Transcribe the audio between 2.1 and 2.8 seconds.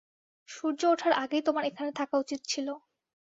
উচিত ছিল।